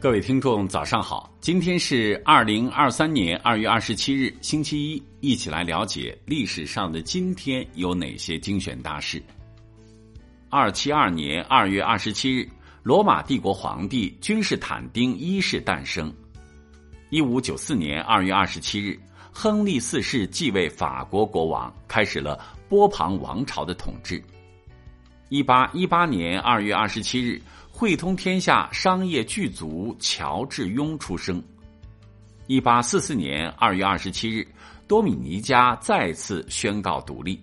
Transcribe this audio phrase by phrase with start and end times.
[0.00, 1.28] 各位听众，早上好！
[1.40, 9.20] 今天是二零二三年二月二十七日，星期一，一起来了解历史上的今天有哪些精选大事。
[10.48, 12.48] 二七二年二月二十七日，
[12.84, 16.14] 罗马帝国皇帝君士坦丁一世诞生。
[17.10, 18.96] 一五九四年二月二十七日，
[19.32, 22.38] 亨利四世继位法国国王，开始了
[22.68, 24.22] 波旁王朝的统治。
[25.28, 27.40] 一八一八年二月二十七日。
[27.70, 31.40] 汇通天下商业巨族乔致庸出生。
[32.48, 34.44] 一八四四年二月二十七日，
[34.88, 37.40] 多米尼加再次宣告独立。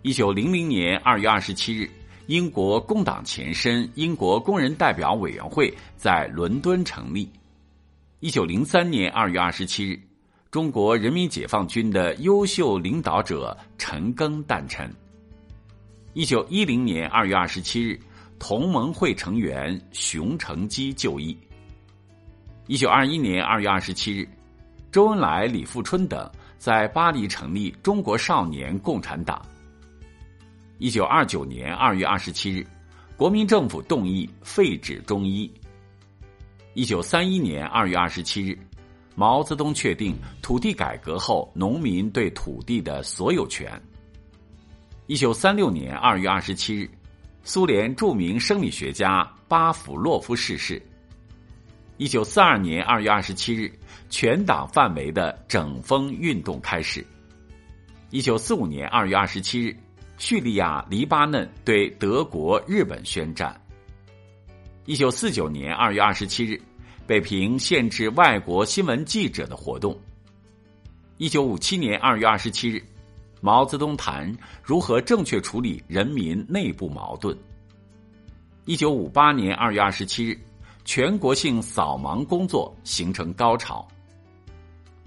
[0.00, 1.90] 一九零零年二月二十七日，
[2.26, 7.30] 英国工党前身英国工人代表委员会在伦敦成立。
[8.20, 10.00] 一九零三年二月二十七日，
[10.50, 14.90] 中国人民解放军的优秀领导者陈赓诞辰。
[16.14, 18.00] 一九一零年二月二十七日。
[18.36, 21.38] 同盟会成员熊成基就义。
[22.66, 24.28] 一九二一年二月二十七日，
[24.92, 29.40] 周恩来、李富春等在巴黎成立中国少年共产党。
[30.78, 32.66] 一九二九年二月二十七日，
[33.16, 35.50] 国民政府动议废止中医。
[36.74, 38.58] 一九三一年二月二十七日，
[39.14, 43.80] 毛泽东确定土地改革后农民对土地的所有权。
[45.06, 46.88] 一九三六年二月二十七日。
[47.46, 50.82] 苏联著名生理学家巴甫洛夫逝世。
[51.98, 53.70] 一九四二年二月二十七日，
[54.08, 57.04] 全党范围的整风运动开始。
[58.08, 59.76] 一九四五年二月二十七日，
[60.16, 63.54] 叙利亚、黎巴嫩对德国、日本宣战。
[64.86, 66.58] 一九四九年二月二十七日，
[67.06, 69.94] 北平限制外国新闻记者的活动。
[71.18, 72.82] 一九五七年二月二十七日。
[73.44, 77.36] 毛泽东谈如何正确处理人民内部矛盾。
[78.64, 80.40] 一九五八年二月二十七日，
[80.86, 83.86] 全国性扫盲工作形成高潮。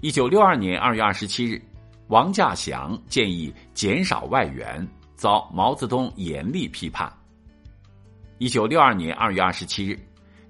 [0.02, 1.60] 一九六二年二月二十七日，
[2.06, 7.12] 王稼祥建议减少外援，遭毛泽东严厉批判。
[8.38, 9.98] 一九六二年二月二十七日，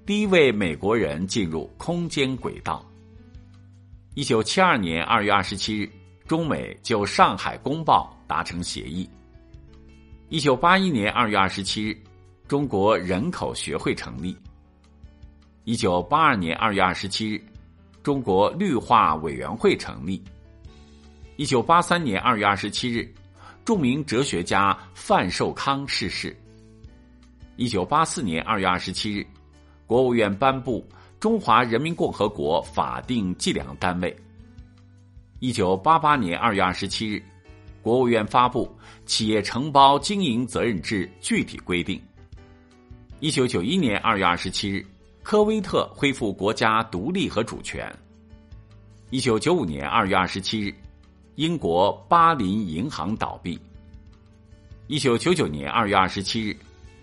[0.04, 2.84] 第一位美国人进入空间轨道。
[4.12, 5.91] 一九七二年二月二十七日。
[6.28, 9.09] 中美就《上海公报》达成协议。
[10.28, 11.99] 一九八一年二月二十七日，
[12.47, 14.37] 中国人口学会成立。
[15.65, 17.43] 一九八二年二月二十七日，
[18.03, 20.22] 中国绿化委员会成立。
[21.37, 23.10] 一九八三年二月二十七日，
[23.65, 26.37] 著名哲学家范寿康逝世。
[27.56, 29.27] 一九八四年二月二十七日，
[29.87, 30.87] 国务院颁布
[31.19, 34.12] 《中华人民共和国法定计量单位》。
[35.41, 37.22] 一九八八年二月二十七日，
[37.81, 38.66] 国务院发布
[39.06, 41.97] 《企业承包经营责任制具体规定》。
[43.21, 44.84] 一九九一年二月二十七日，
[45.22, 47.88] 科威特恢复国家独立和主权。
[49.10, 50.75] 一九九五年二月二十七日，
[51.37, 53.56] 英国巴林银行倒闭。
[54.88, 56.56] 一九九九年二月二十七日，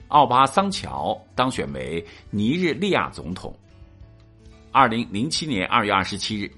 [0.09, 3.57] 奥巴桑乔当选为尼日利亚总统。
[4.74, 6.51] 二零零七年二月二十七日。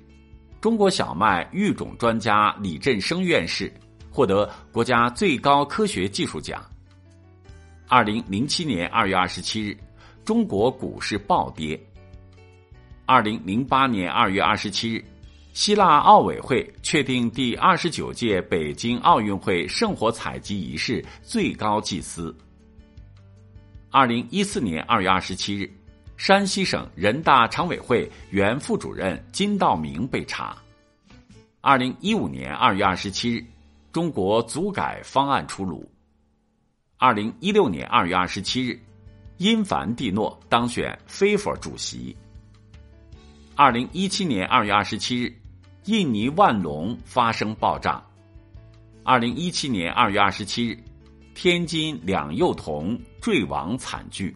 [0.59, 3.71] 中国小麦育种专家李振声院士
[4.09, 6.63] 获得国家最高科学技术奖。
[7.87, 9.77] 二零零七年二月二十七日，
[10.25, 11.79] 中国股市暴跌。
[13.05, 15.05] 二零零八年二月二十七日，
[15.53, 22.35] 希腊奥委会确定第二十九届北京奥运会圣火采集仪式最高祭司。
[23.89, 25.71] 二零一四年二月二十七日。
[26.17, 30.57] 山西省人大常委会原副主任金道明被查。
[31.61, 33.45] 二零一五年二月二十七日，
[33.91, 35.87] 中国组改方案出炉。
[36.97, 38.79] 二零一六年二月二十七日，
[39.37, 42.17] 因凡蒂诺当选非佛主席。
[43.55, 45.31] 二零一七年二月二十七日，
[45.85, 48.03] 印尼万隆发生爆炸。
[49.03, 50.83] 二零一七年二月二十七日，
[51.35, 54.35] 天津两幼童坠亡惨剧。